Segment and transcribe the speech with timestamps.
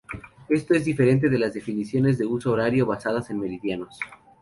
[0.49, 3.99] Esto es diferente de las definiciones de huso horario basadas en meridianos.